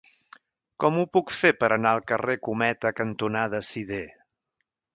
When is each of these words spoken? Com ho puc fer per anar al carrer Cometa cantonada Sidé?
Com 0.83 0.95
ho 1.01 1.03
puc 1.17 1.33
fer 1.41 1.51
per 1.63 1.69
anar 1.75 1.91
al 1.97 2.03
carrer 2.13 2.37
Cometa 2.49 2.93
cantonada 3.03 3.63
Sidé? 3.71 4.03